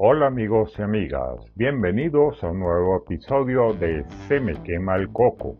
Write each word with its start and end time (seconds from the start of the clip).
Hola 0.00 0.28
amigos 0.28 0.72
y 0.78 0.82
amigas, 0.82 1.40
bienvenidos 1.56 2.44
a 2.44 2.50
un 2.52 2.60
nuevo 2.60 2.98
episodio 2.98 3.72
de 3.72 4.04
Se 4.28 4.38
me 4.38 4.54
quema 4.62 4.94
el 4.94 5.08
coco. 5.12 5.56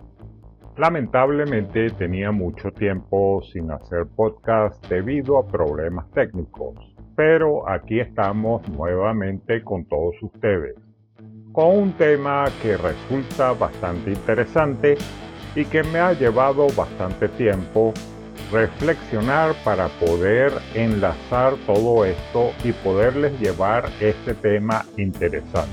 Lamentablemente 0.77 1.91
tenía 1.91 2.31
mucho 2.31 2.71
tiempo 2.71 3.43
sin 3.53 3.69
hacer 3.73 4.07
podcast 4.15 4.87
debido 4.87 5.39
a 5.39 5.49
problemas 5.49 6.09
técnicos, 6.13 6.77
pero 7.17 7.69
aquí 7.69 7.99
estamos 7.99 8.63
nuevamente 8.69 9.65
con 9.65 9.85
todos 9.87 10.15
ustedes, 10.23 10.77
con 11.51 11.77
un 11.77 11.93
tema 11.95 12.45
que 12.63 12.77
resulta 12.77 13.55
bastante 13.55 14.13
interesante 14.13 14.97
y 15.57 15.65
que 15.65 15.83
me 15.83 15.99
ha 15.99 16.13
llevado 16.13 16.69
bastante 16.77 17.29
tiempo 17.31 17.93
reflexionar 18.51 19.55
para 19.65 19.89
poder 19.89 20.53
enlazar 20.75 21.55
todo 21.67 22.05
esto 22.05 22.53
y 22.65 22.73
poderles 22.73 23.39
llevar 23.41 23.91
este 24.01 24.35
tema 24.35 24.85
interesante. 24.97 25.71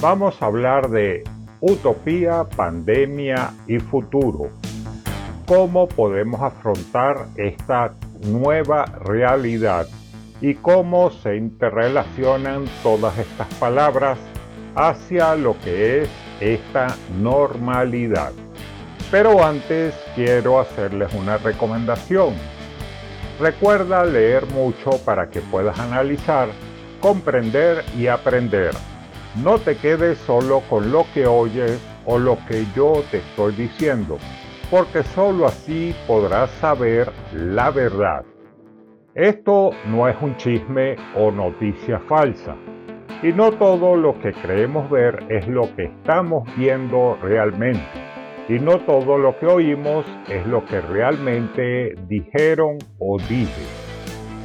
Vamos 0.00 0.40
a 0.40 0.46
hablar 0.46 0.90
de 0.90 1.24
utopía, 1.60 2.44
pandemia 2.44 3.52
y 3.66 3.78
futuro. 3.78 4.50
¿Cómo 5.46 5.88
podemos 5.88 6.42
afrontar 6.42 7.26
esta 7.36 7.94
nueva 8.26 8.84
realidad 8.84 9.86
y 10.40 10.54
cómo 10.54 11.10
se 11.10 11.36
interrelacionan 11.36 12.66
todas 12.82 13.16
estas 13.18 13.48
palabras 13.54 14.18
hacia 14.74 15.34
lo 15.36 15.58
que 15.60 16.02
es 16.02 16.10
esta 16.40 16.94
normalidad? 17.18 18.32
Pero 19.14 19.44
antes 19.44 19.94
quiero 20.16 20.58
hacerles 20.58 21.14
una 21.14 21.38
recomendación. 21.38 22.34
Recuerda 23.38 24.04
leer 24.04 24.44
mucho 24.46 24.90
para 25.04 25.30
que 25.30 25.40
puedas 25.40 25.78
analizar, 25.78 26.48
comprender 26.98 27.84
y 27.96 28.08
aprender. 28.08 28.72
No 29.40 29.60
te 29.60 29.76
quedes 29.76 30.18
solo 30.18 30.62
con 30.68 30.90
lo 30.90 31.06
que 31.14 31.28
oyes 31.28 31.80
o 32.06 32.18
lo 32.18 32.36
que 32.48 32.66
yo 32.74 33.04
te 33.12 33.18
estoy 33.18 33.54
diciendo, 33.54 34.18
porque 34.68 35.04
solo 35.04 35.46
así 35.46 35.94
podrás 36.08 36.50
saber 36.50 37.12
la 37.32 37.70
verdad. 37.70 38.24
Esto 39.14 39.70
no 39.86 40.08
es 40.08 40.16
un 40.20 40.36
chisme 40.38 40.96
o 41.16 41.30
noticia 41.30 42.00
falsa. 42.08 42.56
Y 43.22 43.32
no 43.32 43.52
todo 43.52 43.94
lo 43.94 44.18
que 44.18 44.32
creemos 44.32 44.90
ver 44.90 45.24
es 45.28 45.46
lo 45.46 45.72
que 45.76 45.84
estamos 45.84 46.48
viendo 46.56 47.16
realmente 47.22 48.13
y 48.48 48.54
no 48.54 48.78
todo 48.80 49.18
lo 49.18 49.38
que 49.38 49.46
oímos 49.46 50.04
es 50.28 50.46
lo 50.46 50.64
que 50.66 50.80
realmente 50.80 51.94
dijeron 52.08 52.78
o 52.98 53.18
dicen. 53.18 53.66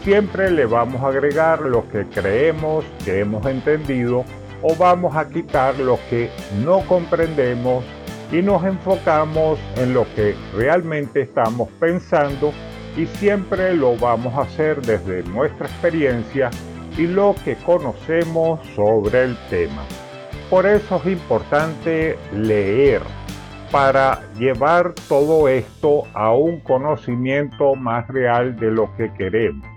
Siempre 0.04 0.50
le 0.50 0.66
vamos 0.66 1.02
a 1.02 1.08
agregar 1.08 1.62
lo 1.62 1.88
que 1.90 2.06
creemos 2.06 2.86
que 3.04 3.20
hemos 3.20 3.46
entendido 3.46 4.24
o 4.62 4.76
vamos 4.76 5.16
a 5.16 5.28
quitar 5.28 5.78
lo 5.80 6.00
que 6.10 6.30
no 6.64 6.80
comprendemos 6.88 7.84
y 8.32 8.42
nos 8.42 8.64
enfocamos 8.64 9.60
en 9.78 9.94
lo 9.94 10.06
que 10.16 10.36
realmente 10.56 11.22
estamos 11.22 11.70
pensando 11.80 12.54
y 12.96 13.06
siempre 13.06 13.76
lo 13.76 13.98
vamos 13.98 14.34
a 14.36 14.42
hacer 14.42 14.82
desde 14.82 15.24
nuestra 15.24 15.68
experiencia 15.68 16.50
y 16.98 17.08
lo 17.08 17.36
que 17.44 17.56
conocemos 17.56 18.66
sobre 18.76 19.24
el 19.24 19.38
tema. 19.50 19.84
Por 20.50 20.66
eso 20.66 21.02
es 21.04 21.14
importante 21.14 22.18
leer 22.34 23.02
para 23.72 24.22
llevar 24.34 24.94
todo 25.08 25.48
esto 25.48 26.04
a 26.14 26.34
un 26.34 26.60
conocimiento 26.62 27.76
más 27.76 28.08
real 28.08 28.56
de 28.56 28.72
lo 28.72 28.96
que 28.96 29.14
queremos, 29.14 29.68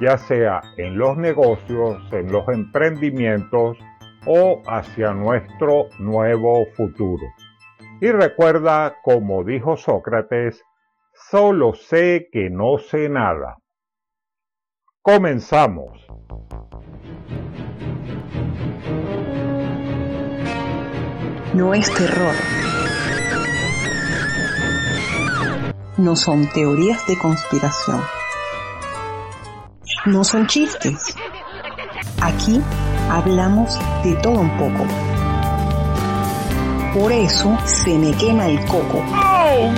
ya 0.00 0.16
sea 0.16 0.60
en 0.76 0.96
los 0.96 1.16
negocios, 1.16 2.00
en 2.12 2.30
los 2.30 2.48
emprendimientos 2.48 3.78
o 4.26 4.62
hacia 4.66 5.12
nuestro 5.12 5.88
nuevo 5.98 6.66
futuro. 6.76 7.24
Y 8.00 8.10
recuerda, 8.12 8.96
como 9.02 9.42
dijo 9.44 9.76
Sócrates, 9.76 10.62
solo 11.30 11.74
sé 11.74 12.28
que 12.30 12.48
no 12.50 12.78
sé 12.78 13.08
nada. 13.08 13.58
Comenzamos. 15.02 16.06
No 21.54 21.74
es 21.74 21.92
terror 21.92 22.61
no 25.96 26.16
son 26.16 26.48
teorías 26.50 27.06
de 27.06 27.18
conspiración. 27.18 28.02
No 30.06 30.24
son 30.24 30.46
chistes. 30.46 31.14
Aquí 32.20 32.60
hablamos 33.10 33.78
de 34.02 34.14
todo 34.16 34.40
un 34.40 34.50
poco. 34.56 34.86
Por 36.94 37.12
eso 37.12 37.56
se 37.64 37.98
me 37.98 38.12
quema 38.16 38.46
el 38.46 38.64
coco. 38.66 39.02
¡Oh, 39.14 39.72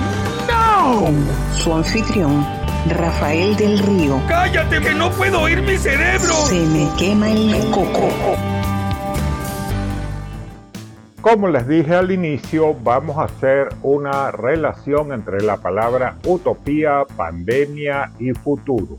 no! 0.47 0.99
Con 1.01 1.27
su 1.55 1.73
anfitrión, 1.73 2.45
Rafael 2.89 3.55
del 3.55 3.79
Río. 3.79 4.21
¡Cállate 4.27 4.81
que 4.81 4.93
no 4.93 5.11
puedo 5.11 5.41
oír 5.41 5.61
mi 5.61 5.77
cerebro! 5.77 6.33
Se 6.47 6.59
me 6.59 6.89
quema 6.97 7.29
el 7.29 7.69
coco. 7.71 8.09
Como 11.25 11.47
les 11.47 11.67
dije 11.67 11.95
al 11.95 12.11
inicio, 12.11 12.75
vamos 12.83 13.17
a 13.17 13.23
hacer 13.23 13.69
una 13.81 14.29
relación 14.29 15.11
entre 15.11 15.41
la 15.41 15.57
palabra 15.57 16.17
utopía, 16.23 17.03
pandemia 17.17 18.11
y 18.19 18.31
futuro. 18.31 18.95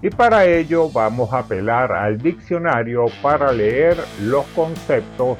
Y 0.00 0.08
para 0.08 0.44
ello 0.46 0.88
vamos 0.88 1.32
a 1.32 1.38
apelar 1.38 1.90
al 1.90 2.18
diccionario 2.18 3.06
para 3.20 3.52
leer 3.52 3.96
los 4.22 4.46
conceptos 4.54 5.36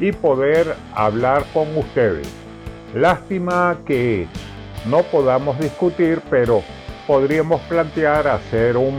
y 0.00 0.10
poder 0.10 0.74
hablar 0.94 1.44
con 1.52 1.76
ustedes. 1.76 2.32
Lástima 2.94 3.76
que 3.84 4.26
no 4.86 5.02
podamos 5.02 5.58
discutir, 5.58 6.22
pero 6.30 6.62
podríamos 7.06 7.60
plantear 7.68 8.26
hacer 8.26 8.78
un 8.78 8.96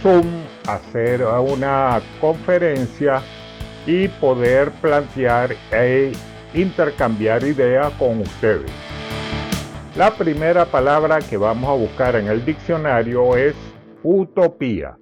Zoom, 0.00 0.44
hacer 0.68 1.24
una 1.24 2.00
conferencia 2.20 3.20
y 3.86 4.08
poder 4.08 4.70
plantear 4.80 5.54
e 5.70 6.12
intercambiar 6.54 7.42
ideas 7.44 7.92
con 7.94 8.20
ustedes. 8.20 8.70
La 9.96 10.10
primera 10.10 10.64
palabra 10.64 11.18
que 11.18 11.36
vamos 11.36 11.68
a 11.68 11.74
buscar 11.74 12.16
en 12.16 12.26
el 12.28 12.44
diccionario 12.44 13.36
es 13.36 13.54
utopía. 14.02 14.96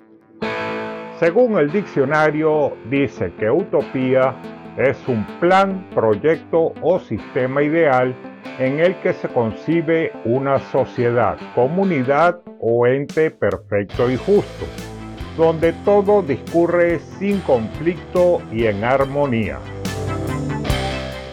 Según 1.18 1.58
el 1.58 1.70
diccionario 1.70 2.76
dice 2.90 3.32
que 3.38 3.50
utopía 3.50 4.34
es 4.76 4.96
un 5.06 5.26
plan, 5.38 5.88
proyecto 5.94 6.72
o 6.80 6.98
sistema 6.98 7.62
ideal 7.62 8.14
en 8.58 8.80
el 8.80 8.94
que 9.00 9.12
se 9.12 9.28
concibe 9.28 10.12
una 10.24 10.58
sociedad, 10.58 11.36
comunidad 11.54 12.40
o 12.60 12.86
ente 12.86 13.30
perfecto 13.30 14.10
y 14.10 14.16
justo 14.16 14.89
donde 15.36 15.72
todo 15.84 16.22
discurre 16.22 17.00
sin 17.18 17.40
conflicto 17.40 18.42
y 18.52 18.66
en 18.66 18.84
armonía. 18.84 19.58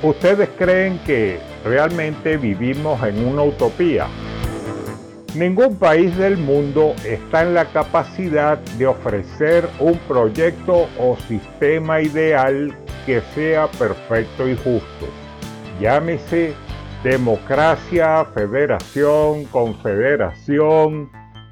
¿Ustedes 0.03 0.49
creen 0.57 0.99
que 1.05 1.39
realmente 1.65 2.37
vivimos 2.37 3.01
en 3.03 3.25
una 3.25 3.43
utopía? 3.43 4.07
Ningún 5.35 5.75
país 5.77 6.15
del 6.17 6.37
mundo 6.37 6.95
está 7.05 7.43
en 7.43 7.53
la 7.53 7.65
capacidad 7.65 8.57
de 8.77 8.87
ofrecer 8.87 9.69
un 9.79 9.97
proyecto 10.07 10.87
o 10.99 11.17
sistema 11.27 12.01
ideal 12.01 12.75
que 13.05 13.21
sea 13.35 13.67
perfecto 13.67 14.47
y 14.47 14.55
justo. 14.55 15.07
Llámese 15.79 16.53
democracia, 17.03 18.25
federación, 18.33 19.45
confederación, 19.45 21.09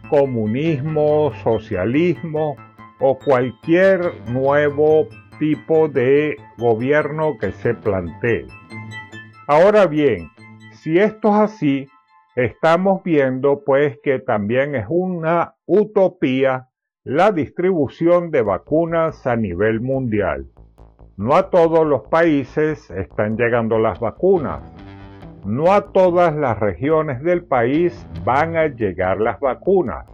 comunismo, 0.09 1.31
socialismo 1.43 2.55
o 2.99 3.17
cualquier 3.19 4.12
nuevo 4.30 5.07
tipo 5.39 5.88
de 5.88 6.38
gobierno 6.57 7.38
que 7.39 7.51
se 7.51 7.74
plantee. 7.74 8.47
Ahora 9.47 9.85
bien, 9.85 10.30
si 10.71 10.97
esto 10.97 11.30
es 11.30 11.51
así, 11.51 11.88
estamos 12.35 13.03
viendo 13.03 13.63
pues 13.65 14.00
que 14.03 14.19
también 14.19 14.75
es 14.75 14.85
una 14.89 15.56
utopía 15.65 16.69
la 17.03 17.31
distribución 17.31 18.31
de 18.31 18.41
vacunas 18.41 19.27
a 19.27 19.35
nivel 19.35 19.81
mundial. 19.81 20.47
No 21.18 21.35
a 21.35 21.50
todos 21.50 21.85
los 21.85 22.07
países 22.09 22.89
están 22.91 23.38
llegando 23.38 23.77
las 23.77 24.00
vacunas 24.00 24.63
no 25.45 25.71
a 25.71 25.92
todas 25.92 26.36
las 26.36 26.59
regiones 26.59 27.21
del 27.24 27.44
país 27.44 28.06
van 28.24 28.57
a 28.57 28.68
llegar 28.68 29.21
las 29.21 29.39
vacunas. 29.39 30.06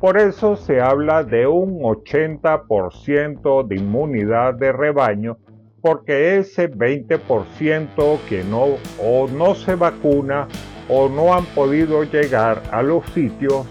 Por 0.00 0.18
eso 0.18 0.56
se 0.56 0.80
habla 0.80 1.22
de 1.22 1.46
un 1.46 1.80
80% 1.82 3.66
de 3.68 3.76
inmunidad 3.76 4.54
de 4.54 4.72
rebaño, 4.72 5.36
porque 5.80 6.38
ese 6.38 6.70
20% 6.70 8.18
que 8.28 8.42
no 8.44 8.78
o 9.00 9.28
no 9.28 9.54
se 9.54 9.74
vacuna 9.74 10.48
o 10.88 11.08
no 11.08 11.34
han 11.34 11.44
podido 11.46 12.02
llegar 12.04 12.62
a 12.72 12.82
los 12.82 13.04
sitios 13.10 13.66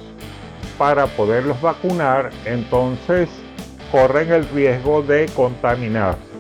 para 0.78 1.08
poderlos 1.08 1.62
vacunar, 1.62 2.30
entonces 2.46 3.30
corren 3.92 4.32
el 4.32 4.48
riesgo 4.50 5.02
de 5.02 5.28
contaminarse. 5.36 6.31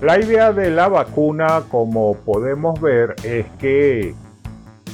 La 0.00 0.20
idea 0.20 0.52
de 0.52 0.70
la 0.70 0.88
vacuna, 0.88 1.62
como 1.70 2.16
podemos 2.16 2.80
ver, 2.80 3.14
es 3.22 3.46
que 3.58 4.14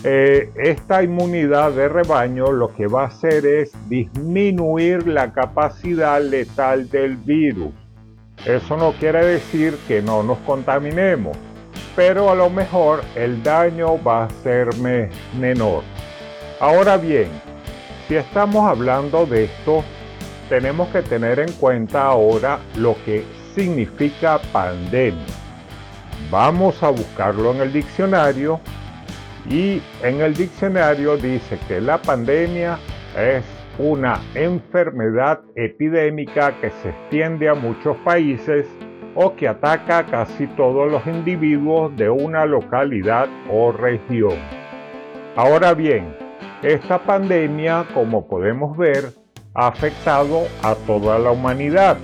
eh, 0.04 0.50
esta 0.56 1.02
inmunidad 1.02 1.72
de 1.72 1.88
rebaño 1.88 2.52
lo 2.52 2.74
que 2.74 2.86
va 2.86 3.04
a 3.04 3.06
hacer 3.06 3.44
es 3.44 3.72
disminuir 3.88 5.06
la 5.06 5.32
capacidad 5.32 6.22
letal 6.22 6.88
del 6.90 7.16
virus. 7.16 7.72
Eso 8.46 8.76
no 8.76 8.92
quiere 8.92 9.24
decir 9.24 9.76
que 9.88 10.00
no 10.00 10.22
nos 10.22 10.38
contaminemos, 10.38 11.36
pero 11.96 12.30
a 12.30 12.34
lo 12.34 12.48
mejor 12.48 13.02
el 13.14 13.42
daño 13.42 14.02
va 14.02 14.24
a 14.24 14.30
ser 14.42 14.68
menor. 15.38 15.82
Ahora 16.60 16.96
bien, 16.96 17.28
si 18.06 18.16
estamos 18.16 18.66
hablando 18.66 19.26
de 19.26 19.44
esto, 19.44 19.84
tenemos 20.48 20.88
que 20.88 21.02
tener 21.02 21.40
en 21.40 21.52
cuenta 21.52 22.06
ahora 22.06 22.58
lo 22.76 22.96
que 23.04 23.24
significa 23.54 24.38
pandemia. 24.52 25.34
Vamos 26.30 26.82
a 26.82 26.90
buscarlo 26.90 27.52
en 27.52 27.62
el 27.62 27.72
diccionario 27.72 28.60
y 29.48 29.80
en 30.02 30.20
el 30.20 30.34
diccionario 30.34 31.16
dice 31.16 31.58
que 31.66 31.80
la 31.80 32.00
pandemia 32.00 32.78
es 33.16 33.44
una 33.78 34.20
enfermedad 34.34 35.40
epidémica 35.54 36.54
que 36.60 36.70
se 36.82 36.90
extiende 36.90 37.48
a 37.48 37.54
muchos 37.54 37.96
países 37.98 38.66
o 39.14 39.34
que 39.34 39.48
ataca 39.48 39.98
a 39.98 40.06
casi 40.06 40.46
todos 40.48 40.90
los 40.90 41.06
individuos 41.06 41.96
de 41.96 42.10
una 42.10 42.44
localidad 42.46 43.28
o 43.50 43.72
región. 43.72 44.38
Ahora 45.36 45.74
bien, 45.74 46.14
esta 46.62 46.98
pandemia, 46.98 47.86
como 47.94 48.28
podemos 48.28 48.76
ver, 48.76 49.12
ha 49.54 49.68
afectado 49.68 50.42
a 50.62 50.74
toda 50.74 51.18
la 51.18 51.30
humanidad, 51.30 51.96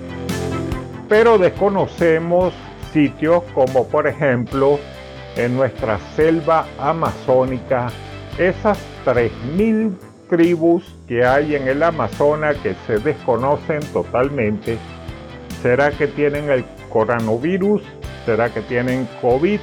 pero 1.07 1.37
desconocemos 1.37 2.53
sitios 2.91 3.43
como 3.53 3.87
por 3.87 4.07
ejemplo 4.07 4.79
en 5.35 5.55
nuestra 5.55 5.99
selva 6.15 6.65
amazónica, 6.79 7.87
esas 8.37 8.79
3.000 9.05 9.95
tribus 10.29 10.95
que 11.07 11.23
hay 11.23 11.55
en 11.55 11.67
el 11.67 11.83
Amazonas 11.83 12.57
que 12.57 12.75
se 12.85 12.99
desconocen 12.99 13.79
totalmente. 13.93 14.77
¿Será 15.61 15.91
que 15.91 16.07
tienen 16.07 16.49
el 16.49 16.65
coronavirus? 16.89 17.83
¿Será 18.25 18.49
que 18.53 18.61
tienen 18.61 19.07
COVID? 19.21 19.59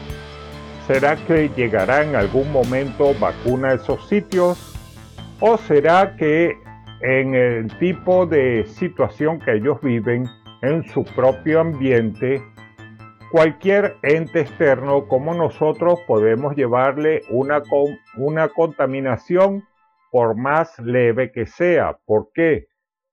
¿Será 0.86 1.16
que 1.16 1.50
llegará 1.56 2.02
en 2.02 2.14
algún 2.14 2.50
momento 2.52 3.14
vacuna 3.18 3.70
a 3.70 3.74
esos 3.74 4.08
sitios? 4.08 4.74
¿O 5.40 5.56
será 5.56 6.16
que 6.16 6.56
en 7.00 7.34
el 7.34 7.78
tipo 7.78 8.26
de 8.26 8.64
situación 8.66 9.40
que 9.40 9.56
ellos 9.56 9.78
viven 9.82 10.28
en 10.64 10.82
su 10.84 11.04
propio 11.04 11.60
ambiente, 11.60 12.42
cualquier 13.30 13.96
ente 14.02 14.40
externo 14.40 15.06
como 15.06 15.34
nosotros 15.34 16.00
podemos 16.06 16.54
llevarle 16.56 17.22
una, 17.30 17.62
una 18.16 18.48
contaminación 18.48 19.64
por 20.10 20.36
más 20.36 20.78
leve 20.78 21.32
que 21.32 21.46
sea. 21.46 21.98
¿Por 22.04 22.30
qué? 22.32 22.68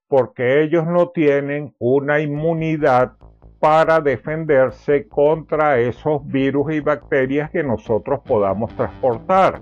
Porque 0.07 0.61
ellos 0.63 0.85
no 0.85 1.09
tienen 1.09 1.75
una 1.79 2.19
inmunidad 2.19 3.13
para 3.59 3.99
defenderse 3.99 5.07
contra 5.07 5.79
esos 5.79 6.25
virus 6.25 6.73
y 6.73 6.79
bacterias 6.79 7.51
que 7.51 7.63
nosotros 7.63 8.21
podamos 8.25 8.75
transportar 8.75 9.61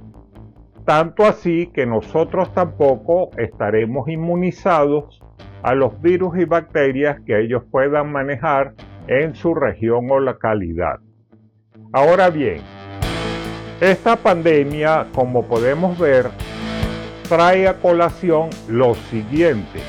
tanto 0.89 1.23
así 1.23 1.67
que 1.67 1.85
nosotros 1.85 2.51
tampoco 2.55 3.29
estaremos 3.37 4.09
inmunizados 4.09 5.21
a 5.63 5.75
los 5.75 6.01
virus 6.01 6.37
y 6.37 6.45
bacterias 6.45 7.19
que 7.25 7.39
ellos 7.39 7.63
puedan 7.69 8.11
manejar 8.11 8.73
en 9.07 9.35
su 9.35 9.53
región 9.53 10.09
o 10.09 10.19
localidad. 10.19 10.99
Ahora 11.91 12.29
bien, 12.29 12.61
esta 13.81 14.15
pandemia, 14.15 15.07
como 15.13 15.43
podemos 15.45 15.97
ver, 15.97 16.27
trae 17.27 17.67
a 17.67 17.75
colación 17.75 18.49
lo 18.67 18.95
siguiente. 18.95 19.79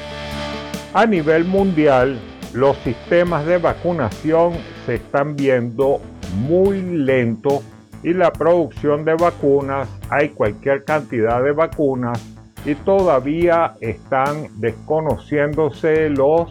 A 0.94 1.06
nivel 1.06 1.44
mundial, 1.44 2.18
los 2.52 2.76
sistemas 2.78 3.46
de 3.46 3.58
vacunación 3.58 4.54
se 4.86 4.96
están 4.96 5.36
viendo 5.36 6.00
muy 6.46 6.82
lentos 6.82 7.62
y 8.02 8.14
la 8.14 8.32
producción 8.32 9.04
de 9.04 9.14
vacunas, 9.14 9.88
hay 10.08 10.30
cualquier 10.30 10.84
cantidad 10.84 11.42
de 11.42 11.52
vacunas 11.52 12.39
y 12.64 12.74
todavía 12.74 13.74
están 13.80 14.48
desconociéndose 14.60 16.10
los 16.10 16.48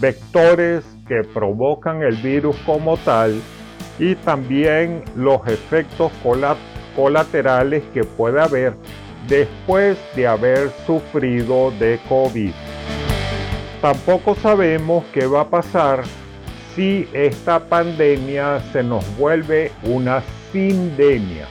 vectores 0.00 0.84
que 1.06 1.22
provocan 1.22 2.02
el 2.02 2.16
virus 2.16 2.56
como 2.66 2.96
tal 2.98 3.40
y 3.98 4.14
también 4.16 5.02
los 5.16 5.46
efectos 5.46 6.12
colaterales 6.94 7.82
que 7.94 8.04
puede 8.04 8.40
haber 8.40 8.74
después 9.28 9.98
de 10.14 10.26
haber 10.26 10.70
sufrido 10.86 11.70
de 11.72 11.98
COVID. 12.08 12.52
Tampoco 13.80 14.34
sabemos 14.34 15.04
qué 15.12 15.26
va 15.26 15.42
a 15.42 15.48
pasar 15.48 16.02
si 16.74 17.08
esta 17.12 17.60
pandemia 17.60 18.60
se 18.72 18.82
nos 18.82 19.04
vuelve 19.16 19.72
una 19.84 20.22
sindemia. 20.52 21.46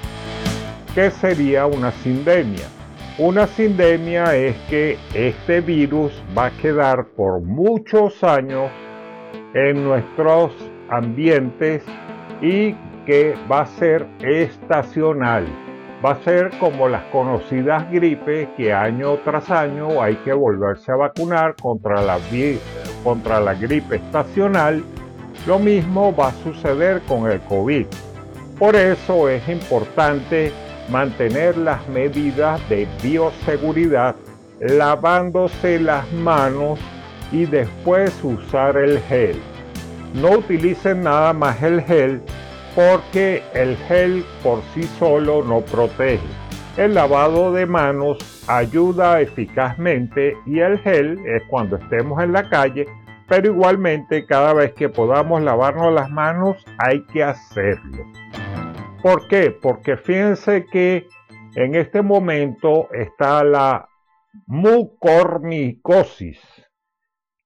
¿Qué 0.93 1.11
sería 1.11 1.65
una 1.65 1.91
sindemia? 1.91 2.76
Una 3.19 3.47
sindemia 3.47 4.35
es 4.35 4.55
que 4.69 4.95
este 5.15 5.59
virus 5.61 6.11
va 6.37 6.45
a 6.45 6.51
quedar 6.51 7.07
por 7.15 7.41
muchos 7.41 8.23
años 8.23 8.69
en 9.55 9.83
nuestros 9.83 10.51
ambientes 10.87 11.83
y 12.43 12.73
que 13.07 13.33
va 13.51 13.61
a 13.61 13.65
ser 13.65 14.05
estacional. 14.19 15.47
Va 16.05 16.11
a 16.11 16.23
ser 16.23 16.51
como 16.59 16.87
las 16.87 17.05
conocidas 17.05 17.91
gripes 17.91 18.49
que 18.55 18.71
año 18.71 19.15
tras 19.25 19.49
año 19.49 19.99
hay 19.99 20.17
que 20.17 20.33
volverse 20.33 20.91
a 20.91 20.97
vacunar 20.97 21.55
contra 21.55 22.03
la, 22.03 22.19
contra 23.03 23.39
la 23.39 23.55
gripe 23.55 23.95
estacional. 23.95 24.83
Lo 25.47 25.57
mismo 25.57 26.15
va 26.15 26.27
a 26.27 26.43
suceder 26.43 27.01
con 27.07 27.31
el 27.31 27.39
COVID. 27.39 27.87
Por 28.59 28.75
eso 28.75 29.27
es 29.27 29.49
importante 29.49 30.51
mantener 30.89 31.57
las 31.57 31.87
medidas 31.89 32.59
de 32.69 32.87
bioseguridad 33.03 34.15
lavándose 34.59 35.79
las 35.79 36.11
manos 36.13 36.79
y 37.31 37.45
después 37.45 38.17
usar 38.23 38.77
el 38.77 38.99
gel. 39.01 39.39
No 40.13 40.31
utilicen 40.31 41.01
nada 41.01 41.33
más 41.33 41.61
el 41.61 41.81
gel 41.81 42.21
porque 42.75 43.43
el 43.53 43.75
gel 43.87 44.23
por 44.43 44.61
sí 44.73 44.83
solo 44.99 45.43
no 45.43 45.61
protege. 45.61 46.19
El 46.77 46.93
lavado 46.93 47.51
de 47.51 47.65
manos 47.65 48.17
ayuda 48.47 49.19
eficazmente 49.19 50.37
y 50.45 50.59
el 50.59 50.77
gel 50.79 51.19
es 51.25 51.41
cuando 51.49 51.77
estemos 51.77 52.23
en 52.23 52.33
la 52.33 52.47
calle, 52.49 52.87
pero 53.27 53.51
igualmente 53.51 54.25
cada 54.25 54.53
vez 54.53 54.73
que 54.73 54.87
podamos 54.87 55.41
lavarnos 55.41 55.91
las 55.91 56.09
manos 56.11 56.57
hay 56.77 57.03
que 57.07 57.23
hacerlo. 57.23 58.05
¿Por 59.07 59.29
qué? 59.29 59.51
Porque 59.51 59.95
fíjense 59.95 60.65
que 60.65 61.07
en 61.55 61.75
este 61.75 62.01
momento 62.01 62.89
está 62.91 63.41
la 63.41 63.87
mucormicosis, 64.47 66.41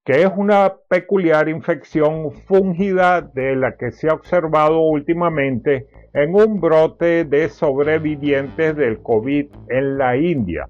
que 0.04 0.22
es 0.22 0.30
una 0.34 0.74
peculiar 0.88 1.48
infección 1.48 2.32
fúngida 2.48 3.20
de 3.20 3.54
la 3.54 3.76
que 3.76 3.92
se 3.92 4.08
ha 4.08 4.14
observado 4.14 4.80
últimamente 4.80 5.86
en 6.14 6.34
un 6.34 6.60
brote 6.60 7.24
de 7.24 7.48
sobrevivientes 7.48 8.74
del 8.74 9.00
COVID 9.00 9.46
en 9.68 9.98
la 9.98 10.16
India, 10.16 10.68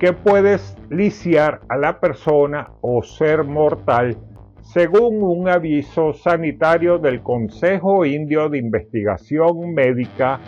que 0.00 0.14
puede 0.14 0.56
lisiar 0.88 1.60
a 1.68 1.76
la 1.76 2.00
persona 2.00 2.72
o 2.80 3.02
ser 3.02 3.44
mortal 3.44 4.16
según 4.62 5.22
un 5.22 5.48
aviso 5.48 6.12
sanitario 6.12 6.98
del 6.98 7.22
Consejo 7.22 8.04
Indio 8.04 8.48
de 8.48 8.58
Investigación 8.58 9.74
Médica, 9.74 10.40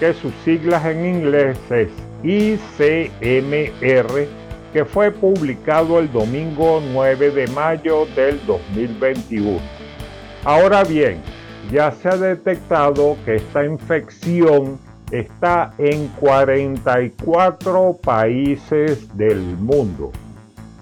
que 0.00 0.12
sus 0.12 0.32
siglas 0.44 0.84
en 0.86 1.04
inglés 1.04 1.58
es 1.70 1.90
ICMR, 2.22 3.18
que 4.72 4.84
fue 4.84 5.10
publicado 5.10 5.98
el 5.98 6.10
domingo 6.12 6.80
9 6.92 7.30
de 7.30 7.46
mayo 7.48 8.06
del 8.14 8.40
2021. 8.46 9.58
Ahora 10.44 10.84
bien, 10.84 11.18
ya 11.72 11.90
se 11.90 12.08
ha 12.08 12.16
detectado 12.16 13.16
que 13.24 13.36
esta 13.36 13.64
infección 13.64 14.78
está 15.10 15.72
en 15.78 16.08
44 16.20 17.98
países 18.02 19.16
del 19.16 19.40
mundo. 19.58 20.12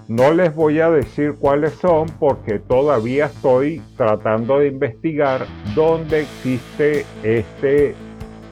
No 0.07 0.31
les 0.31 0.55
voy 0.55 0.79
a 0.79 0.89
decir 0.89 1.35
cuáles 1.37 1.73
son 1.73 2.07
porque 2.17 2.59
todavía 2.59 3.25
estoy 3.25 3.81
tratando 3.97 4.59
de 4.59 4.69
investigar 4.69 5.45
dónde 5.75 6.21
existe 6.21 7.05
este, 7.23 7.93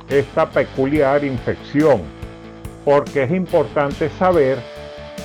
esta 0.10 0.50
peculiar 0.50 1.24
infección. 1.24 2.02
Porque 2.84 3.24
es 3.24 3.32
importante 3.32 4.10
saber 4.10 4.58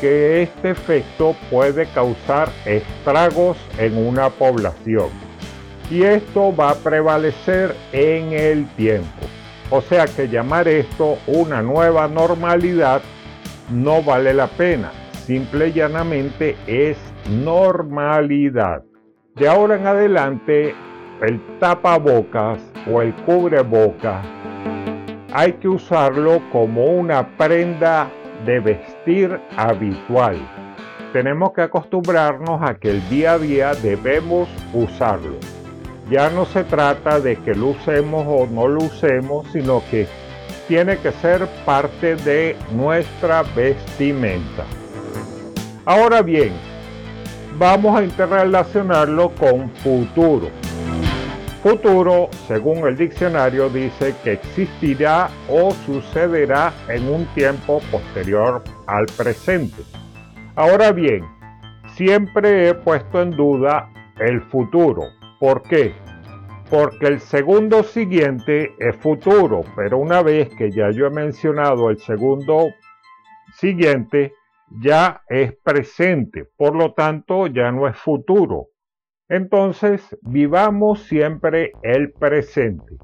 que 0.01 0.43
este 0.43 0.71
efecto 0.71 1.35
puede 1.51 1.87
causar 1.87 2.49
estragos 2.65 3.59
en 3.77 3.97
una 3.99 4.31
población. 4.31 5.09
Y 5.91 6.05
esto 6.05 6.55
va 6.55 6.71
a 6.71 6.75
prevalecer 6.77 7.75
en 7.91 8.33
el 8.33 8.69
tiempo. 8.77 9.27
O 9.69 9.83
sea 9.83 10.05
que 10.05 10.29
llamar 10.29 10.69
esto 10.69 11.19
una 11.27 11.61
nueva 11.61 12.07
normalidad 12.07 13.03
no 13.69 14.01
vale 14.01 14.33
la 14.33 14.47
pena. 14.47 14.93
Simple 15.31 15.69
y 15.69 15.73
llanamente 15.75 16.57
es 16.67 16.99
normalidad. 17.31 18.83
De 19.37 19.47
ahora 19.47 19.77
en 19.77 19.87
adelante, 19.87 20.75
el 21.23 21.41
tapabocas 21.61 22.59
o 22.93 23.01
el 23.01 23.15
cubrebocas 23.15 24.27
hay 25.33 25.53
que 25.53 25.69
usarlo 25.69 26.43
como 26.51 26.87
una 26.87 27.37
prenda 27.37 28.11
de 28.45 28.59
vestir 28.59 29.41
habitual. 29.57 30.37
Tenemos 31.13 31.53
que 31.53 31.63
acostumbrarnos 31.63 32.61
a 32.69 32.75
que 32.75 32.91
el 32.91 33.09
día 33.09 33.35
a 33.35 33.39
día 33.39 33.75
debemos 33.75 34.49
usarlo. 34.73 35.37
Ya 36.11 36.29
no 36.31 36.45
se 36.45 36.65
trata 36.65 37.21
de 37.21 37.37
que 37.37 37.55
lo 37.55 37.69
usemos 37.69 38.27
o 38.27 38.49
no 38.49 38.67
lo 38.67 38.81
usemos, 38.83 39.47
sino 39.53 39.81
que 39.93 40.09
tiene 40.67 40.97
que 40.97 41.13
ser 41.13 41.47
parte 41.65 42.17
de 42.17 42.57
nuestra 42.73 43.45
vestimenta. 43.55 44.65
Ahora 45.93 46.23
bien, 46.23 46.53
vamos 47.59 47.99
a 47.99 48.05
interrelacionarlo 48.05 49.31
con 49.31 49.69
futuro. 49.71 50.49
Futuro, 51.65 52.29
según 52.47 52.87
el 52.87 52.97
diccionario, 52.97 53.69
dice 53.69 54.15
que 54.23 54.35
existirá 54.35 55.29
o 55.49 55.73
sucederá 55.85 56.73
en 56.87 57.09
un 57.13 57.27
tiempo 57.35 57.81
posterior 57.91 58.63
al 58.87 59.07
presente. 59.07 59.83
Ahora 60.55 60.93
bien, 60.93 61.25
siempre 61.97 62.69
he 62.69 62.75
puesto 62.75 63.21
en 63.21 63.33
duda 63.33 63.91
el 64.21 64.43
futuro. 64.43 65.03
¿Por 65.41 65.61
qué? 65.63 65.93
Porque 66.71 67.09
el 67.09 67.19
segundo 67.19 67.83
siguiente 67.83 68.77
es 68.79 68.95
futuro, 68.99 69.63
pero 69.75 69.99
una 69.99 70.23
vez 70.23 70.51
que 70.51 70.71
ya 70.71 70.93
yo 70.93 71.07
he 71.07 71.11
mencionado 71.11 71.91
el 71.91 71.99
segundo 71.99 72.69
siguiente, 73.55 74.35
ya 74.71 75.23
es 75.29 75.55
presente, 75.63 76.47
por 76.57 76.77
lo 76.77 76.93
tanto 76.95 77.47
ya 77.47 77.73
no 77.73 77.89
es 77.89 77.97
futuro. 77.97 78.69
Entonces, 79.29 80.17
vivamos 80.23 81.05
siempre 81.05 81.73
el 81.83 82.13
presente. 82.13 82.97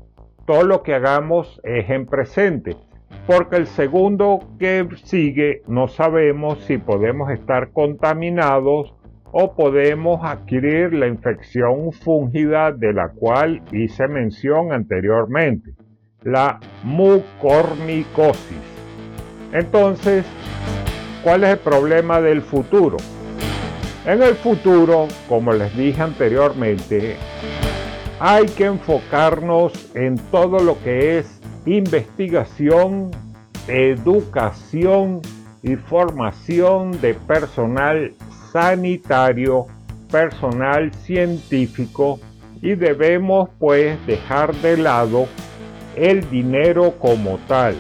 Todo 0.47 0.65
lo 0.65 0.83
que 0.83 0.95
hagamos 0.95 1.61
es 1.65 1.89
en 1.91 2.07
presente, 2.07 2.77
porque 3.27 3.57
el 3.57 3.67
segundo 3.67 4.41
que 4.59 4.87
sigue 5.05 5.63
no 5.67 5.89
sabemos 5.89 6.61
si 6.65 6.79
podemos 6.79 7.31
estar 7.31 7.73
contaminados 7.73 8.95
o 9.33 9.55
podemos 9.55 10.21
adquirir 10.25 10.93
la 10.93 11.09
infección 11.09 11.93
fúngida 11.93 12.73
de 12.73 12.93
la 12.93 13.11
cual 13.11 13.63
hice 13.73 14.09
mención 14.09 14.73
anteriormente, 14.73 15.75
la 16.23 16.59
mucormicosis. 16.85 18.63
Entonces, 19.53 20.25
¿cuál 21.27 21.43
es 21.43 21.51
el 21.51 21.59
problema 21.59 22.21
del 22.21 22.41
futuro? 22.41 22.99
En 24.05 24.23
el 24.23 24.37
futuro, 24.37 25.09
como 25.29 25.53
les 25.53 25.77
dije 25.77 26.01
anteriormente, 26.01 27.17
hay 28.21 28.47
que 28.47 28.67
enfocarnos 28.67 29.73
en 29.97 30.19
todo 30.31 30.61
lo 30.61 30.81
que 30.85 31.19
es 31.19 31.41
investigación, 31.67 33.11
educación 33.67 35.21
y 35.65 35.75
formación 35.75 37.01
de 37.01 37.15
personal 37.15 38.13
sanitario, 38.53 39.67
personal 40.13 40.95
científico 40.95 42.21
y 42.63 42.77
debemos 42.77 43.51
pues 43.59 43.99
dejar 44.07 44.55
de 44.55 44.77
lado 44.77 45.27
el 45.97 46.31
dinero 46.31 46.95
como 47.01 47.41
tal 47.49 47.75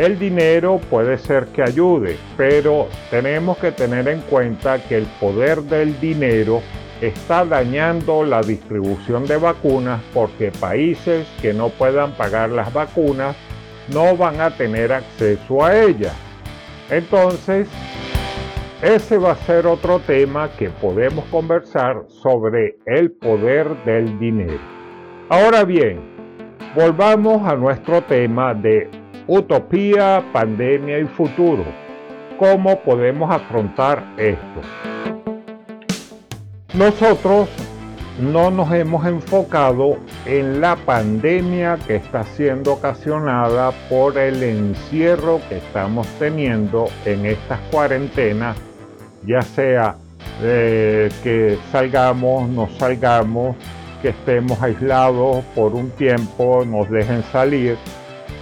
el 0.00 0.18
dinero 0.18 0.80
puede 0.88 1.18
ser 1.18 1.48
que 1.48 1.62
ayude, 1.62 2.16
pero 2.34 2.88
tenemos 3.10 3.58
que 3.58 3.70
tener 3.70 4.08
en 4.08 4.22
cuenta 4.22 4.82
que 4.82 4.96
el 4.96 5.04
poder 5.20 5.60
del 5.60 6.00
dinero 6.00 6.62
está 7.02 7.44
dañando 7.44 8.24
la 8.24 8.40
distribución 8.40 9.26
de 9.26 9.36
vacunas 9.36 10.00
porque 10.14 10.52
países 10.52 11.28
que 11.42 11.52
no 11.52 11.68
puedan 11.68 12.12
pagar 12.12 12.48
las 12.48 12.72
vacunas 12.72 13.36
no 13.92 14.16
van 14.16 14.40
a 14.40 14.56
tener 14.56 14.90
acceso 14.90 15.62
a 15.62 15.78
ellas. 15.78 16.16
Entonces, 16.88 17.68
ese 18.80 19.18
va 19.18 19.32
a 19.32 19.36
ser 19.44 19.66
otro 19.66 19.98
tema 19.98 20.48
que 20.58 20.70
podemos 20.70 21.26
conversar 21.26 22.04
sobre 22.08 22.78
el 22.86 23.10
poder 23.12 23.68
del 23.84 24.18
dinero. 24.18 24.60
Ahora 25.28 25.64
bien, 25.64 26.00
volvamos 26.74 27.46
a 27.46 27.54
nuestro 27.54 28.00
tema 28.00 28.54
de 28.54 28.88
Utopía, 29.32 30.24
pandemia 30.32 30.98
y 30.98 31.04
futuro. 31.04 31.62
¿Cómo 32.36 32.80
podemos 32.80 33.30
afrontar 33.30 34.02
esto? 34.16 34.60
Nosotros 36.74 37.48
no 38.20 38.50
nos 38.50 38.72
hemos 38.72 39.06
enfocado 39.06 39.98
en 40.26 40.60
la 40.60 40.74
pandemia 40.74 41.78
que 41.86 41.94
está 41.94 42.24
siendo 42.24 42.72
ocasionada 42.72 43.70
por 43.88 44.18
el 44.18 44.42
encierro 44.42 45.40
que 45.48 45.58
estamos 45.58 46.08
teniendo 46.18 46.88
en 47.04 47.24
estas 47.26 47.60
cuarentenas, 47.70 48.56
ya 49.24 49.42
sea 49.42 49.94
que 50.40 51.56
salgamos, 51.70 52.48
no 52.48 52.68
salgamos, 52.80 53.54
que 54.02 54.08
estemos 54.08 54.60
aislados 54.60 55.44
por 55.54 55.74
un 55.74 55.90
tiempo, 55.90 56.64
nos 56.66 56.90
dejen 56.90 57.22
salir 57.30 57.78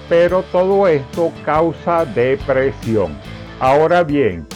pero 0.08 0.42
todo 0.52 0.88
esto 0.88 1.32
causa 1.44 2.04
depresión. 2.04 3.16
Ahora 3.60 4.04
bien, 4.04 4.46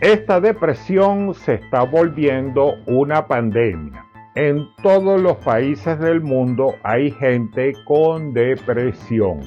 esta 0.00 0.40
depresión 0.40 1.34
se 1.34 1.54
está 1.54 1.82
volviendo 1.82 2.74
una 2.86 3.26
pandemia. 3.26 4.06
En 4.34 4.68
todos 4.82 5.20
los 5.20 5.36
países 5.38 5.98
del 5.98 6.20
mundo 6.22 6.76
hay 6.82 7.10
gente 7.10 7.72
con 7.84 8.32
depresión. 8.32 9.40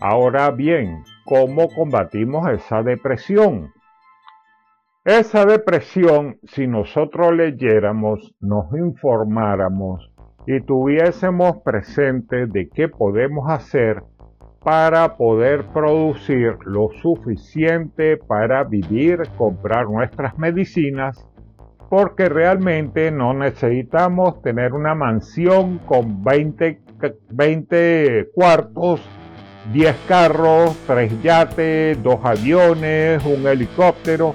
Ahora 0.00 0.50
bien, 0.50 1.04
¿cómo 1.24 1.68
combatimos 1.68 2.48
esa 2.50 2.82
depresión? 2.82 3.72
Esa 5.04 5.44
depresión, 5.44 6.38
si 6.44 6.66
nosotros 6.66 7.34
leyéramos, 7.34 8.34
nos 8.40 8.72
informáramos, 8.74 10.10
y 10.46 10.60
tuviésemos 10.60 11.58
presente 11.62 12.46
de 12.46 12.68
qué 12.68 12.88
podemos 12.88 13.50
hacer 13.50 14.02
para 14.62 15.16
poder 15.16 15.66
producir 15.66 16.56
lo 16.64 16.88
suficiente 17.02 18.16
para 18.16 18.64
vivir, 18.64 19.20
comprar 19.36 19.86
nuestras 19.88 20.38
medicinas, 20.38 21.26
porque 21.90 22.28
realmente 22.28 23.10
no 23.10 23.34
necesitamos 23.34 24.40
tener 24.42 24.72
una 24.72 24.94
mansión 24.94 25.78
con 25.80 26.24
20, 26.24 26.80
20 27.30 28.30
cuartos, 28.34 29.06
10 29.72 29.96
carros, 30.08 30.76
3 30.86 31.22
yates, 31.22 32.02
2 32.02 32.20
aviones, 32.24 33.24
un 33.24 33.46
helicóptero, 33.46 34.34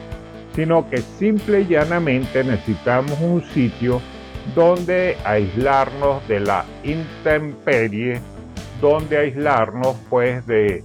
sino 0.53 0.87
que 0.89 0.97
simple 0.97 1.61
y 1.61 1.67
llanamente 1.67 2.43
necesitamos 2.43 3.19
un 3.19 3.41
sitio 3.41 3.99
donde 4.55 5.17
aislarnos 5.23 6.27
de 6.27 6.39
la 6.39 6.65
intemperie, 6.83 8.19
donde 8.81 9.17
aislarnos 9.17 9.95
pues 10.09 10.45
de 10.47 10.83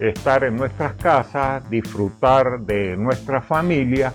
estar 0.00 0.44
en 0.44 0.56
nuestras 0.56 0.94
casas, 0.94 1.68
disfrutar 1.70 2.60
de 2.60 2.96
nuestra 2.96 3.40
familia, 3.40 4.12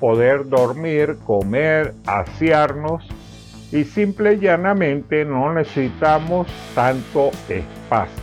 poder 0.00 0.48
dormir, 0.48 1.16
comer, 1.24 1.94
asearnos 2.06 3.06
y 3.72 3.84
simple 3.84 4.34
y 4.34 4.40
llanamente 4.40 5.24
no 5.24 5.52
necesitamos 5.52 6.46
tanto 6.74 7.30
espacio. 7.48 8.22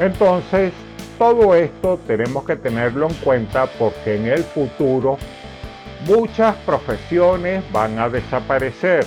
Entonces, 0.00 0.72
todo 1.18 1.54
esto 1.54 1.98
tenemos 2.06 2.44
que 2.44 2.56
tenerlo 2.56 3.08
en 3.08 3.14
cuenta 3.14 3.66
porque 3.78 4.16
en 4.16 4.26
el 4.26 4.42
futuro 4.42 5.16
muchas 6.06 6.54
profesiones 6.66 7.64
van 7.72 7.98
a 7.98 8.08
desaparecer, 8.08 9.04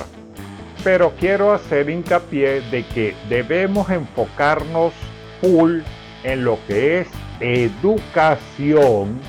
pero 0.83 1.11
quiero 1.19 1.53
hacer 1.53 1.89
hincapié 1.89 2.61
de 2.71 2.85
que 2.85 3.15
debemos 3.29 3.89
enfocarnos 3.89 4.93
full 5.41 5.81
en 6.23 6.43
lo 6.43 6.57
que 6.67 7.01
es 7.01 7.07
educación 7.39 9.19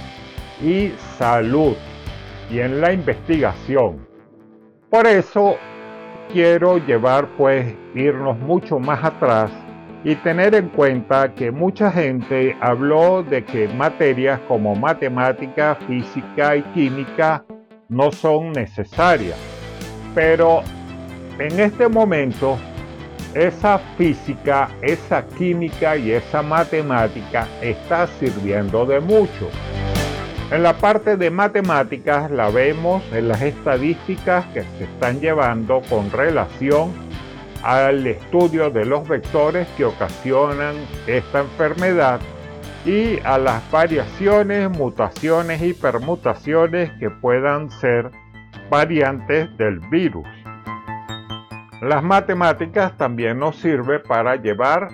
y 0.62 0.92
salud 1.18 1.76
y 2.50 2.60
en 2.60 2.80
la 2.80 2.92
investigación. 2.92 4.06
Por 4.90 5.06
eso 5.06 5.56
quiero 6.32 6.78
llevar 6.78 7.28
pues 7.36 7.74
irnos 7.94 8.38
mucho 8.38 8.78
más 8.78 9.04
atrás 9.04 9.50
y 10.04 10.14
tener 10.16 10.54
en 10.54 10.68
cuenta 10.68 11.34
que 11.34 11.50
mucha 11.50 11.90
gente 11.90 12.56
habló 12.60 13.22
de 13.22 13.44
que 13.44 13.68
materias 13.68 14.40
como 14.48 14.74
matemática, 14.74 15.76
física 15.86 16.56
y 16.56 16.62
química 16.72 17.44
no 17.88 18.12
son 18.12 18.52
necesarias. 18.52 19.38
Pero 20.14 20.62
en 21.38 21.60
este 21.60 21.88
momento, 21.88 22.58
esa 23.34 23.78
física, 23.96 24.70
esa 24.82 25.26
química 25.26 25.96
y 25.96 26.12
esa 26.12 26.42
matemática 26.42 27.46
está 27.60 28.06
sirviendo 28.18 28.84
de 28.86 29.00
mucho. 29.00 29.48
En 30.50 30.62
la 30.62 30.78
parte 30.78 31.16
de 31.16 31.30
matemáticas 31.30 32.30
la 32.30 32.50
vemos 32.50 33.02
en 33.12 33.28
las 33.28 33.42
estadísticas 33.42 34.46
que 34.46 34.62
se 34.62 34.84
están 34.84 35.20
llevando 35.20 35.82
con 35.90 36.10
relación 36.10 36.92
al 37.62 38.06
estudio 38.06 38.70
de 38.70 38.86
los 38.86 39.06
vectores 39.06 39.68
que 39.76 39.84
ocasionan 39.84 40.76
esta 41.06 41.40
enfermedad 41.40 42.20
y 42.88 43.20
a 43.22 43.36
las 43.36 43.70
variaciones, 43.70 44.70
mutaciones 44.70 45.60
y 45.60 45.74
permutaciones 45.74 46.90
que 46.98 47.10
puedan 47.10 47.70
ser 47.70 48.10
variantes 48.70 49.54
del 49.58 49.78
virus. 49.90 50.26
Las 51.82 52.02
matemáticas 52.02 52.96
también 52.96 53.38
nos 53.40 53.56
sirve 53.56 54.00
para 54.00 54.36
llevar 54.36 54.88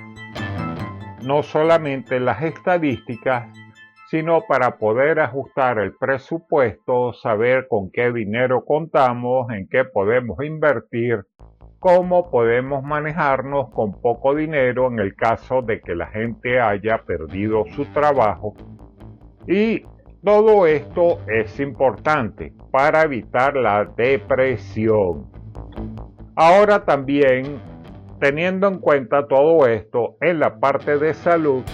no 1.22 1.44
solamente 1.44 2.18
las 2.18 2.42
estadísticas, 2.42 3.46
sino 4.10 4.40
para 4.40 4.76
poder 4.76 5.20
ajustar 5.20 5.78
el 5.78 5.94
presupuesto, 5.94 7.12
saber 7.12 7.68
con 7.68 7.92
qué 7.92 8.10
dinero 8.10 8.64
contamos, 8.64 9.48
en 9.52 9.68
qué 9.68 9.84
podemos 9.84 10.44
invertir 10.44 11.24
cómo 11.84 12.30
podemos 12.30 12.82
manejarnos 12.82 13.68
con 13.68 14.00
poco 14.00 14.34
dinero 14.34 14.86
en 14.90 15.00
el 15.00 15.14
caso 15.14 15.60
de 15.60 15.82
que 15.82 15.94
la 15.94 16.06
gente 16.06 16.58
haya 16.58 17.02
perdido 17.04 17.66
su 17.76 17.84
trabajo. 17.92 18.54
Y 19.46 19.82
todo 20.24 20.66
esto 20.66 21.18
es 21.28 21.60
importante 21.60 22.54
para 22.72 23.02
evitar 23.02 23.54
la 23.54 23.84
depresión. 23.84 25.30
Ahora 26.34 26.86
también, 26.86 27.60
teniendo 28.18 28.66
en 28.68 28.78
cuenta 28.78 29.28
todo 29.28 29.66
esto 29.66 30.16
en 30.22 30.40
la 30.40 30.58
parte 30.58 30.96
de 30.96 31.12
salud, 31.12 31.64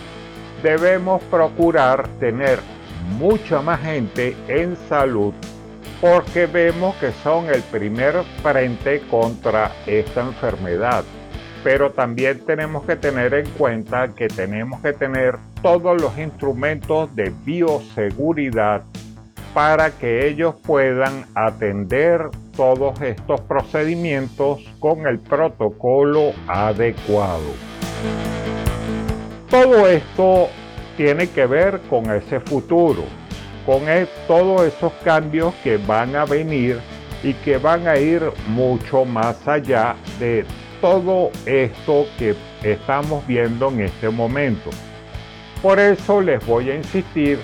debemos 0.61 1.23
procurar 1.27 2.09
tener 2.19 2.59
mucha 3.17 3.63
más 3.63 3.81
gente 3.81 4.35
en 4.49 4.75
salud 4.75 5.33
porque 6.01 6.47
vemos 6.47 6.97
que 6.97 7.13
son 7.23 7.49
el 7.51 7.63
primer 7.63 8.23
frente 8.43 9.01
contra 9.11 9.73
esta 9.87 10.23
enfermedad. 10.23 11.05
Pero 11.63 11.91
también 11.91 12.41
tenemos 12.47 12.85
que 12.87 12.97
tener 12.97 13.35
en 13.35 13.47
cuenta 13.51 14.09
que 14.15 14.29
tenemos 14.29 14.81
que 14.81 14.95
tener 14.95 15.37
todos 15.61 16.01
los 16.01 16.17
instrumentos 16.19 17.15
de 17.15 17.33
bioseguridad 17.45 18.83
para 19.53 19.91
que 19.91 20.27
ellos 20.27 20.55
puedan 20.65 21.27
atender 21.35 22.31
todos 22.57 22.99
estos 23.03 23.43
procedimientos 23.43 24.61
con 24.79 25.07
el 25.07 25.19
protocolo 25.19 26.33
adecuado. 26.47 27.53
Todo 29.51 29.87
esto 29.89 30.49
tiene 30.97 31.29
que 31.29 31.45
ver 31.47 31.81
con 31.91 32.11
ese 32.11 32.41
futuro 32.41 33.20
con 33.67 33.89
e, 33.89 34.07
todos 34.27 34.63
esos 34.63 34.93
cambios 35.05 35.55
que 35.63 35.77
van 35.77 36.17
a 36.17 36.25
venir 36.25 36.79
y 37.23 37.35
que 37.35 37.59
van 37.59 37.87
a 37.87 37.97
ir 37.97 38.23
mucho 38.49 39.05
más 39.05 39.47
allá 39.47 39.97
de 40.19 40.45
todo 40.81 41.31
esto 41.47 42.07
que 42.19 42.35
estamos 42.63 43.27
viendo 43.27 43.69
en 43.69 43.81
este 43.81 44.09
momento. 44.09 44.71
Por 45.63 45.79
eso 45.79 46.21
les 46.21 46.45
voy 46.47 46.71
a 46.71 46.77
insistir 46.77 47.39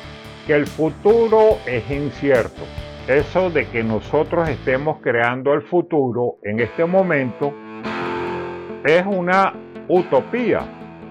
que 0.47 0.55
el 0.55 0.67
futuro 0.67 1.59
es 1.67 1.91
incierto. 1.91 2.63
Eso 3.07 3.51
de 3.51 3.67
que 3.69 3.85
nosotros 3.85 4.49
estemos 4.49 4.99
creando 5.03 5.53
el 5.53 5.63
futuro 5.63 6.39
en 6.43 6.61
este 6.61 6.85
momento 6.85 7.53
es 8.85 9.05
una 9.07 9.53
utopía, 9.89 10.61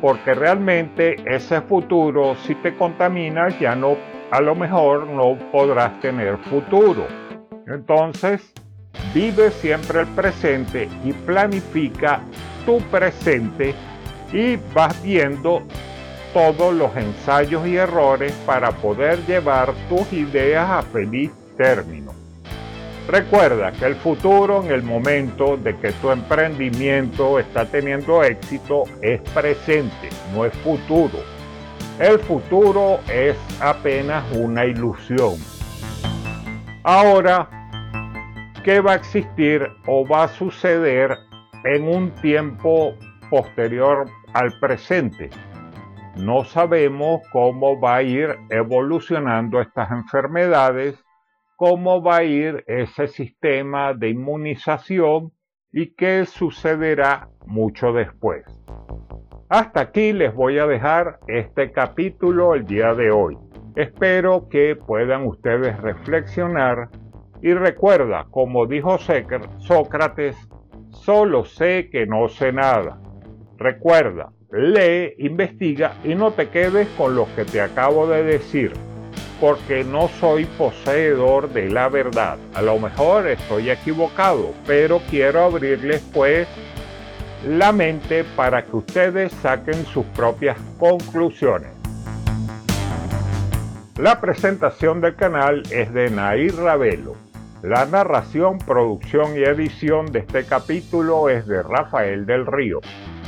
porque 0.02 0.34
realmente 0.34 1.16
ese 1.26 1.62
futuro 1.62 2.36
si 2.36 2.56
te 2.56 2.76
contaminas 2.76 3.58
ya 3.60 3.76
no 3.76 3.96
a 4.36 4.42
lo 4.42 4.54
mejor 4.54 5.08
no 5.08 5.38
podrás 5.50 5.98
tener 6.02 6.38
futuro. 6.38 7.08
Entonces, 7.68 8.42
vive 9.14 9.50
siempre 9.50 10.02
el 10.02 10.08
presente 10.08 10.90
y 11.06 11.14
planifica 11.14 12.20
tu 12.66 12.80
presente 12.92 13.74
y 14.34 14.58
vas 14.74 15.02
viendo 15.02 15.64
todos 16.34 16.74
los 16.74 16.94
ensayos 16.98 17.66
y 17.66 17.78
errores 17.78 18.34
para 18.46 18.72
poder 18.72 19.26
llevar 19.26 19.74
tus 19.88 20.12
ideas 20.12 20.70
a 20.70 20.82
feliz 20.82 21.32
término. 21.56 22.12
Recuerda 23.08 23.72
que 23.72 23.86
el 23.86 23.96
futuro 23.96 24.62
en 24.62 24.72
el 24.72 24.84
momento 24.84 25.56
de 25.56 25.78
que 25.78 25.94
tu 25.94 26.12
emprendimiento 26.12 27.40
está 27.40 27.64
teniendo 27.68 28.22
éxito 28.22 28.84
es 29.02 29.22
presente, 29.34 30.10
no 30.34 30.44
es 30.44 30.54
futuro. 30.56 31.35
El 32.00 32.20
futuro 32.20 33.00
es 33.10 33.38
apenas 33.62 34.30
una 34.36 34.66
ilusión. 34.66 35.36
Ahora, 36.84 37.50
¿qué 38.66 38.82
va 38.82 38.92
a 38.92 38.96
existir 38.96 39.66
o 39.88 40.06
va 40.06 40.26
a 40.26 40.28
suceder 40.28 41.18
en 41.64 41.88
un 41.88 42.12
tiempo 42.16 42.96
posterior 43.30 44.10
al 44.34 44.60
presente? 44.60 45.30
No 46.18 46.44
sabemos 46.44 47.22
cómo 47.32 47.80
va 47.80 47.96
a 47.96 48.04
ir 48.04 48.36
evolucionando 48.50 49.62
estas 49.62 49.90
enfermedades, 49.92 51.02
cómo 51.56 52.04
va 52.04 52.18
a 52.18 52.24
ir 52.24 52.62
ese 52.68 53.08
sistema 53.08 53.94
de 53.94 54.10
inmunización 54.10 55.32
y 55.72 55.96
qué 55.96 56.26
sucederá 56.26 57.30
mucho 57.46 57.94
después. 57.94 58.44
Hasta 59.56 59.80
aquí 59.80 60.12
les 60.12 60.36
voy 60.36 60.60
a 60.60 60.68
dejar 60.68 61.20
este 61.30 61.72
capítulo 61.72 62.56
el 62.56 62.66
día 62.66 62.94
de 62.94 63.10
hoy. 63.10 63.38
Espero 63.78 64.50
que 64.50 64.76
puedan 64.76 65.26
ustedes 65.26 65.80
reflexionar 65.80 66.90
y 67.42 67.54
recuerda, 67.54 68.28
como 68.32 68.66
dijo 68.66 68.98
Sócrates, 69.60 70.36
solo 70.90 71.46
sé 71.46 71.88
que 71.90 72.06
no 72.06 72.28
sé 72.28 72.52
nada. 72.52 73.00
Recuerda, 73.58 74.34
lee, 74.52 75.14
investiga 75.20 75.94
y 76.04 76.16
no 76.16 76.32
te 76.32 76.50
quedes 76.50 76.90
con 76.98 77.16
lo 77.16 77.26
que 77.34 77.46
te 77.46 77.62
acabo 77.62 78.08
de 78.08 78.24
decir, 78.26 78.74
porque 79.40 79.86
no 79.86 80.10
soy 80.10 80.44
poseedor 80.58 81.48
de 81.54 81.70
la 81.70 81.88
verdad. 81.88 82.38
A 82.56 82.62
lo 82.62 82.78
mejor 82.78 83.26
estoy 83.26 83.70
equivocado, 83.70 84.52
pero 84.68 85.00
quiero 85.10 85.46
abrirles 85.46 86.02
pues 86.14 86.46
la 87.46 87.72
mente 87.72 88.24
para 88.36 88.66
que 88.66 88.76
ustedes 88.76 89.32
saquen 89.34 89.86
sus 89.86 90.04
propias 90.08 90.58
conclusiones. 90.80 91.70
La 93.98 94.20
presentación 94.20 95.00
del 95.00 95.16
canal 95.16 95.62
es 95.70 95.94
de 95.94 96.10
Nair 96.10 96.56
Ravelo. 96.56 97.16
La 97.62 97.86
narración, 97.86 98.58
producción 98.58 99.38
y 99.38 99.44
edición 99.44 100.12
de 100.12 100.20
este 100.20 100.46
capítulo 100.46 101.30
es 101.30 101.46
de 101.46 101.62
Rafael 101.62 102.26
del 102.26 102.48
Río. 102.48 102.80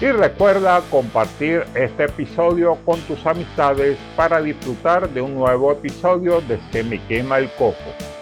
Y 0.02 0.08
recuerda 0.08 0.82
compartir 0.90 1.64
este 1.76 2.06
episodio 2.06 2.78
con 2.86 3.00
tus 3.02 3.24
amistades 3.26 3.98
para 4.16 4.42
disfrutar 4.42 5.10
de 5.10 5.22
un 5.22 5.36
nuevo 5.36 5.72
episodio 5.72 6.42
de 6.42 6.60
Se 6.72 6.84
me 6.84 7.00
quema 7.06 7.38
el 7.38 7.50
coco. 7.52 8.17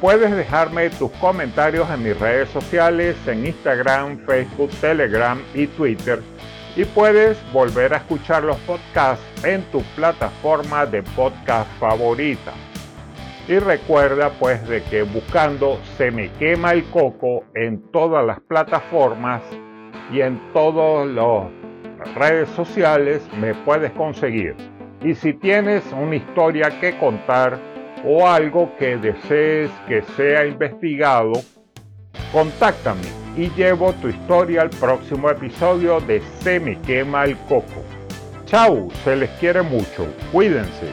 Puedes 0.00 0.34
dejarme 0.34 0.88
tus 0.88 1.10
comentarios 1.12 1.90
en 1.90 2.02
mis 2.02 2.18
redes 2.18 2.48
sociales, 2.48 3.16
en 3.26 3.44
Instagram, 3.44 4.18
Facebook, 4.24 4.70
Telegram 4.80 5.38
y 5.52 5.66
Twitter. 5.66 6.22
Y 6.74 6.86
puedes 6.86 7.38
volver 7.52 7.92
a 7.92 7.98
escuchar 7.98 8.44
los 8.44 8.56
podcasts 8.60 9.22
en 9.44 9.62
tu 9.64 9.82
plataforma 9.96 10.86
de 10.86 11.02
podcast 11.02 11.70
favorita. 11.78 12.52
Y 13.46 13.58
recuerda 13.58 14.30
pues 14.38 14.66
de 14.68 14.82
que 14.84 15.02
buscando 15.02 15.78
Se 15.98 16.10
me 16.10 16.30
quema 16.32 16.72
el 16.72 16.84
coco 16.84 17.44
en 17.54 17.82
todas 17.90 18.24
las 18.24 18.40
plataformas 18.40 19.42
y 20.10 20.22
en 20.22 20.40
todas 20.54 21.06
las 21.08 22.14
redes 22.14 22.48
sociales 22.50 23.20
me 23.38 23.54
puedes 23.54 23.90
conseguir. 23.92 24.56
Y 25.02 25.14
si 25.14 25.34
tienes 25.34 25.84
una 25.92 26.16
historia 26.16 26.80
que 26.80 26.96
contar, 26.98 27.58
o 28.04 28.26
algo 28.26 28.70
que 28.78 28.96
desees 28.96 29.70
que 29.86 30.02
sea 30.16 30.46
investigado, 30.46 31.32
contáctame 32.32 33.02
y 33.36 33.50
llevo 33.50 33.92
tu 33.94 34.08
historia 34.08 34.62
al 34.62 34.70
próximo 34.70 35.30
episodio 35.30 36.00
de 36.00 36.20
Se 36.40 36.58
me 36.60 36.78
quema 36.80 37.24
el 37.24 37.36
coco. 37.48 37.84
Chao, 38.46 38.88
se 39.04 39.16
les 39.16 39.30
quiere 39.38 39.62
mucho, 39.62 40.06
cuídense. 40.32 40.88